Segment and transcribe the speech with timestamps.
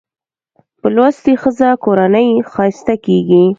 [0.79, 3.43] په لوستې ښځه کورنۍ ښايسته کېږي